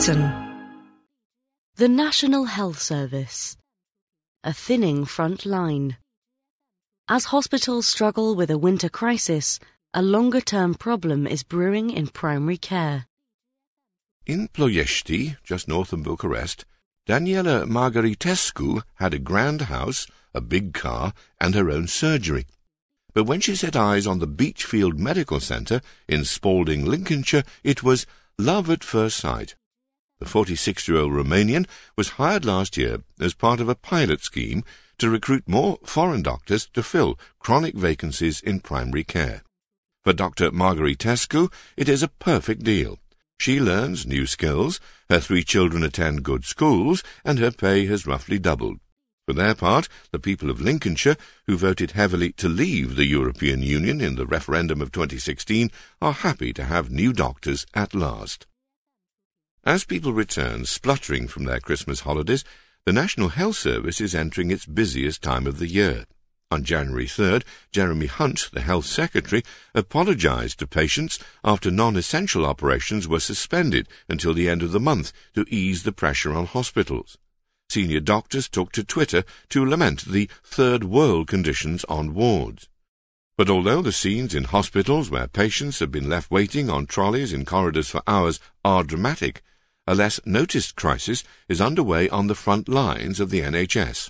[0.00, 0.32] Britain.
[1.76, 3.58] The National Health Service.
[4.42, 5.98] A thinning front line.
[7.06, 9.60] As hospitals struggle with a winter crisis,
[9.92, 13.04] a longer term problem is brewing in primary care.
[14.24, 16.64] In Ploiești, just north of Bucharest,
[17.06, 22.46] Daniela Margaritescu had a grand house, a big car, and her own surgery.
[23.12, 28.06] But when she set eyes on the Beechfield Medical Centre in Spalding, Lincolnshire, it was
[28.38, 29.56] love at first sight.
[30.20, 31.66] The 46-year-old Romanian
[31.96, 34.64] was hired last year as part of a pilot scheme
[34.98, 39.42] to recruit more foreign doctors to fill chronic vacancies in primary care.
[40.04, 40.50] For Dr.
[40.50, 42.98] Margaritescu, it is a perfect deal.
[43.38, 48.38] She learns new skills, her three children attend good schools, and her pay has roughly
[48.38, 48.80] doubled.
[49.26, 54.02] For their part, the people of Lincolnshire, who voted heavily to leave the European Union
[54.02, 55.70] in the referendum of 2016,
[56.02, 58.46] are happy to have new doctors at last.
[59.62, 62.44] As people return spluttering from their Christmas holidays,
[62.86, 66.06] the National Health Service is entering its busiest time of the year.
[66.50, 69.42] On January 3rd, Jeremy Hunt, the Health Secretary,
[69.74, 75.44] apologised to patients after non-essential operations were suspended until the end of the month to
[75.50, 77.18] ease the pressure on hospitals.
[77.68, 82.66] Senior doctors took to Twitter to lament the third world conditions on wards.
[83.36, 87.44] But although the scenes in hospitals where patients have been left waiting on trolleys in
[87.44, 89.42] corridors for hours are dramatic,
[89.90, 94.08] a less noticed crisis is underway on the front lines of the NHS.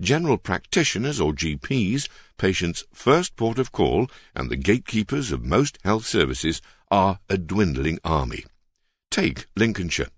[0.00, 6.04] General practitioners or GPs, patients' first port of call and the gatekeepers of most health
[6.04, 8.44] services, are a dwindling army.
[9.12, 10.10] Take Lincolnshire.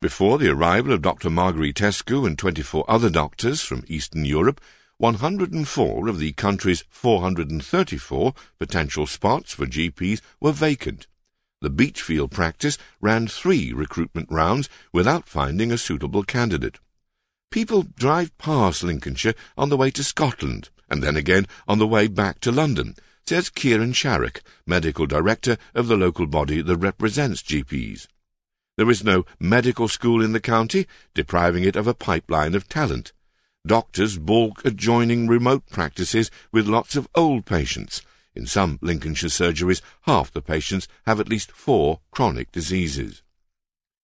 [0.00, 1.30] Before the arrival of Dr.
[1.30, 4.60] Marguerite Margaritescu and 24 other doctors from Eastern Europe,
[4.98, 11.06] 104 of the country's 434 potential spots for GPs were vacant.
[11.62, 16.78] The Beechfield practice ran three recruitment rounds without finding a suitable candidate.
[17.50, 22.06] People drive past Lincolnshire on the way to Scotland, and then again on the way
[22.06, 22.94] back to London,
[23.26, 28.06] says Kieran Sharrock, medical director of the local body that represents GPs.
[28.78, 33.12] There is no medical school in the county, depriving it of a pipeline of talent.
[33.66, 38.00] Doctors balk at joining remote practices with lots of old patients.
[38.40, 43.20] In some Lincolnshire surgeries, half the patients have at least four chronic diseases.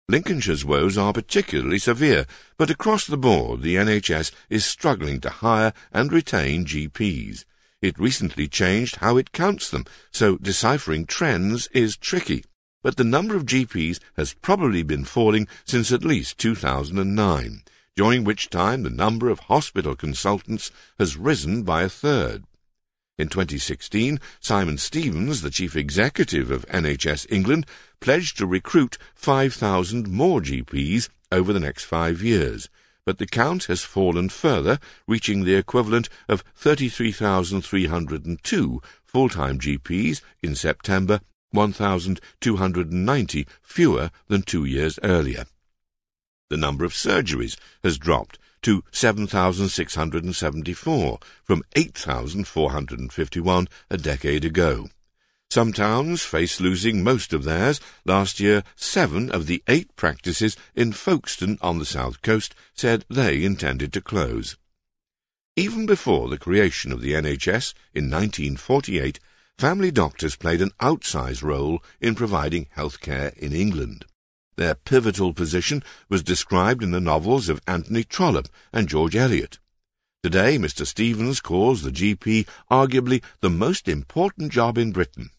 [0.07, 5.73] Lincolnshire's woes are particularly severe, but across the board the NHS is struggling to hire
[5.91, 7.45] and retain GPs.
[7.81, 12.45] It recently changed how it counts them, so deciphering trends is tricky.
[12.83, 17.63] But the number of GPs has probably been falling since at least 2009,
[17.95, 22.43] during which time the number of hospital consultants has risen by a third.
[23.17, 27.65] In 2016, Simon Stevens, the chief executive of NHS England,
[27.99, 32.69] pledged to recruit 5,000 more GPs over the next five years,
[33.05, 41.19] but the count has fallen further, reaching the equivalent of 33,302 full-time GPs in September,
[41.51, 45.45] 1,290 fewer than two years earlier.
[46.49, 54.87] The number of surgeries has dropped to 7,674 from 8,451 a decade ago.
[55.51, 57.81] Some towns face losing most of theirs.
[58.05, 63.43] Last year, seven of the eight practices in Folkestone on the south coast said they
[63.43, 64.55] intended to close.
[65.57, 69.19] Even before the creation of the NHS in 1948,
[69.57, 74.05] family doctors played an outsized role in providing health care in England.
[74.57, 79.59] Their pivotal position was described in the novels of Anthony Trollope and George Eliot.
[80.23, 80.85] Today, Mr.
[80.85, 85.31] Stevens calls the GP arguably the most important job in Britain.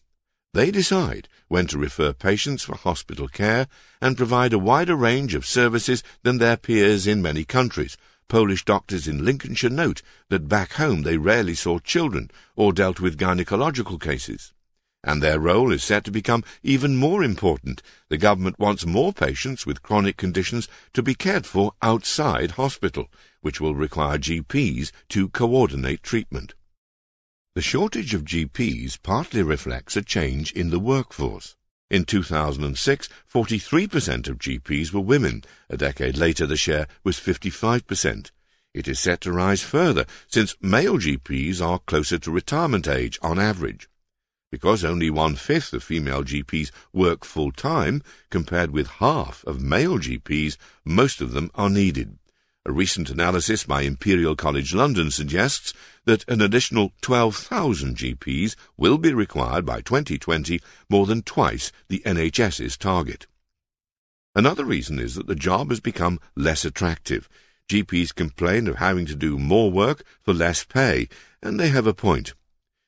[0.53, 3.67] They decide when to refer patients for hospital care
[4.01, 7.97] and provide a wider range of services than their peers in many countries.
[8.27, 13.17] Polish doctors in Lincolnshire note that back home they rarely saw children or dealt with
[13.17, 14.52] gynecological cases.
[15.03, 17.81] And their role is set to become even more important.
[18.09, 23.09] The government wants more patients with chronic conditions to be cared for outside hospital,
[23.41, 26.53] which will require GPs to coordinate treatment.
[27.55, 31.55] The shortage of GPs partly reflects a change in the workforce.
[31.91, 35.43] In 2006, 43% of GPs were women.
[35.69, 38.31] A decade later, the share was 55%.
[38.73, 43.37] It is set to rise further, since male GPs are closer to retirement age on
[43.37, 43.87] average.
[44.53, 51.21] Because only one-fifth of female GPs work full-time, compared with half of male GPs, most
[51.21, 52.19] of them are needed.
[52.63, 55.73] A recent analysis by Imperial College London suggests
[56.05, 62.77] that an additional 12,000 GPs will be required by 2020, more than twice the NHS's
[62.77, 63.25] target.
[64.35, 67.27] Another reason is that the job has become less attractive.
[67.67, 71.09] GPs complain of having to do more work for less pay,
[71.41, 72.35] and they have a point.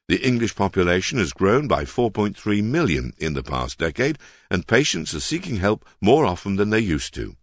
[0.08, 4.20] The English population has grown by 4.3 million in the past decade,
[4.52, 7.36] and patients are seeking help more often than they used to.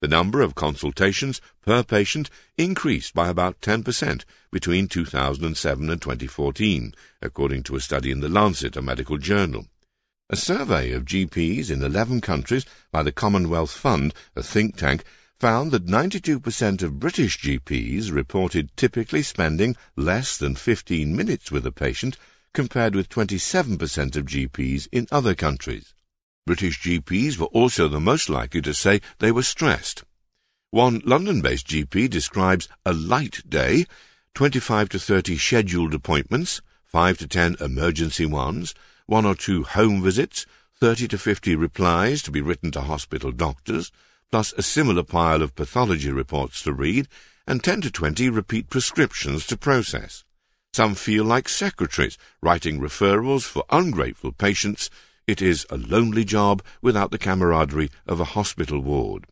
[0.00, 2.28] The number of consultations per patient
[2.58, 8.76] increased by about 10% between 2007 and 2014, according to a study in The Lancet,
[8.76, 9.66] a medical journal.
[10.28, 15.04] A survey of GPs in 11 countries by the Commonwealth Fund, a think tank,
[15.40, 21.72] found that 92% of British GPs reported typically spending less than 15 minutes with a
[21.72, 22.18] patient,
[22.52, 25.94] compared with 27% of GPs in other countries.
[26.46, 30.04] British GPs were also the most likely to say they were stressed.
[30.72, 33.86] One London-based GP describes a light day,
[34.34, 38.74] 25 to 30 scheduled appointments, 5 to 10 emergency ones,
[39.06, 40.44] one or two home visits,
[40.80, 43.90] 30 to 50 replies to be written to hospital doctors,
[44.30, 47.08] plus a similar pile of pathology reports to read,
[47.46, 50.24] and 10 to 20 repeat prescriptions to process.
[50.72, 54.88] Some feel like secretaries, writing referrals for ungrateful patients.
[55.26, 59.26] It is a lonely job without the camaraderie of a hospital ward.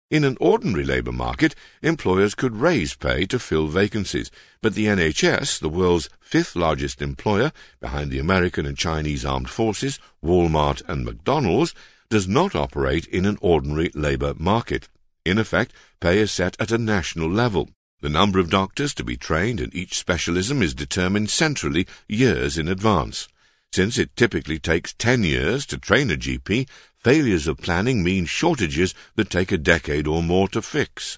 [0.09, 5.59] In an ordinary labour market, employers could raise pay to fill vacancies, but the NHS,
[5.59, 7.51] the world's fifth largest employer,
[7.81, 11.75] behind the American and Chinese armed forces, Walmart and McDonald's,
[12.13, 14.87] does not operate in an ordinary labour market.
[15.25, 17.71] In effect, pay is set at a national level.
[18.03, 22.69] The number of doctors to be trained in each specialism is determined centrally years in
[22.69, 23.29] advance.
[23.75, 26.69] Since it typically takes 10 years to train a GP,
[26.99, 31.17] failures of planning mean shortages that take a decade or more to fix.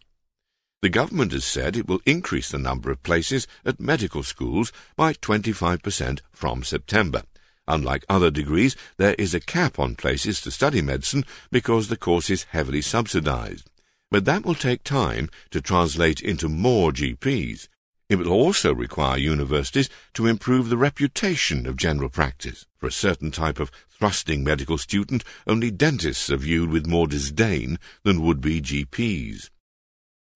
[0.81, 5.15] The government has said it will increase the number of places at medical schools by
[5.15, 7.25] 25% from September.
[7.67, 12.29] Unlike other degrees, there is a cap on places to study medicine because the course
[12.29, 13.71] is heavily subsidized.
[14.11, 17.69] But that will take time to translate into more GPs.
[18.11, 22.67] It will also require universities to improve the reputation of general practice.
[22.77, 27.79] For a certain type of thrusting medical student, only dentists are viewed with more disdain
[28.03, 29.49] than would-be GPs.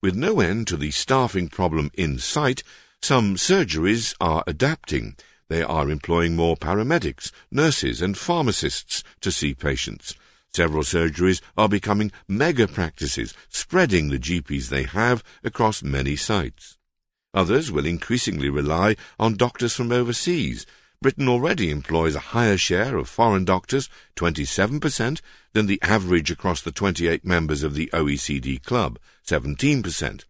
[0.02, 2.62] With no end to the staffing problem in sight,
[3.02, 5.16] some surgeries are adapting.
[5.48, 10.14] They are employing more paramedics, nurses, and pharmacists to see patients.
[10.52, 16.76] Several surgeries are becoming mega practices, spreading the GPs they have across many sites.
[17.32, 20.66] Others will increasingly rely on doctors from overseas.
[21.00, 25.20] Britain already employs a higher share of foreign doctors, 27%,
[25.52, 30.24] than the average across the 28 members of the OECD club, 17%.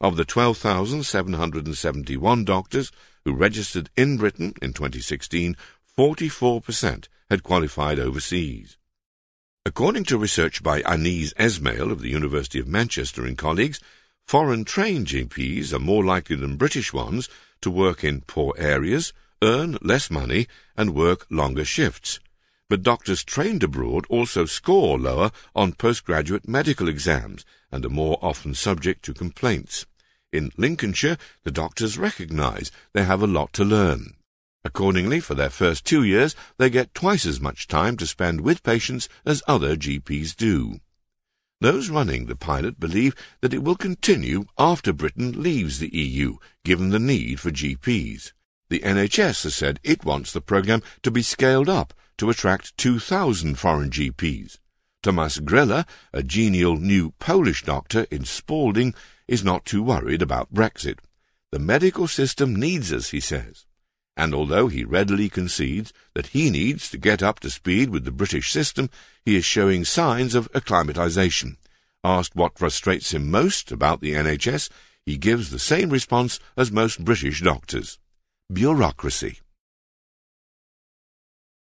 [0.00, 2.92] Of the 12,771 doctors
[3.24, 5.56] who registered in Britain in 2016,
[5.96, 8.76] 44% had qualified overseas.
[9.66, 13.78] According to research by Aneez Esmail of the University of Manchester and colleagues,
[14.26, 17.28] foreign trained GPs are more likely than British ones
[17.60, 19.12] to work in poor areas,
[19.42, 20.46] earn less money,
[20.76, 22.20] and work longer shifts.
[22.70, 28.54] But doctors trained abroad also score lower on postgraduate medical exams and are more often
[28.54, 29.86] subject to complaints.
[30.32, 34.14] In Lincolnshire, the doctors recognise they have a lot to learn.
[34.64, 38.62] Accordingly, for their first two years, they get twice as much time to spend with
[38.62, 40.80] patients as other GPs do.
[41.60, 46.90] Those running the pilot believe that it will continue after Britain leaves the EU, given
[46.90, 48.32] the need for GPs.
[48.68, 53.58] The NHS has said it wants the programme to be scaled up to attract 2,000
[53.58, 54.58] foreign GPs.
[55.02, 58.94] Tomas Grilla, a genial new Polish doctor in Spalding,
[59.30, 60.98] is not too worried about Brexit.
[61.50, 63.64] The medical system needs us, he says
[64.20, 68.12] and although he readily concedes that he needs to get up to speed with the
[68.12, 68.90] British system,
[69.24, 71.56] he is showing signs of acclimatization.
[72.04, 74.68] Asked what frustrates him most about the NHS,
[75.06, 77.98] he gives the same response as most British doctors.
[78.52, 79.40] Bureaucracy.